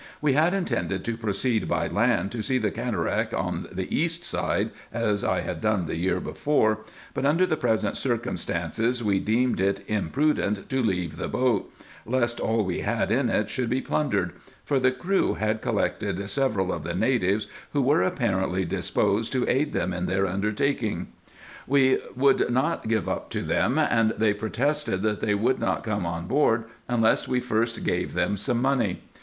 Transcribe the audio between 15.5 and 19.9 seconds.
collected several of the natives, who were apparently disposed to aid